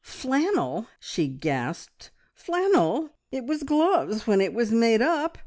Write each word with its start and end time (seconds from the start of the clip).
"F 0.03 0.09
flannel!" 0.21 0.87
she 0.99 1.27
gasped. 1.27 2.09
"Flannel! 2.33 3.11
It 3.31 3.45
was 3.45 3.61
gloves 3.61 4.25
when 4.25 4.41
it 4.41 4.51
was 4.55 4.71
made 4.71 5.03
up. 5.03 5.37